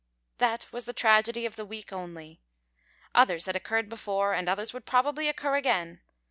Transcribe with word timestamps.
That 0.39 0.65
was 0.71 0.85
the 0.85 0.93
tragedy 0.97 1.45
of 1.45 1.57
the 1.57 1.63
week 1.63 1.93
only. 1.93 2.39
Others 3.13 3.45
had 3.45 3.55
occurred 3.55 3.87
before 3.87 4.33
and 4.33 4.49
others 4.49 4.73
would 4.73 4.87
probably 4.87 5.29
occur 5.29 5.55
again. 5.55 6.01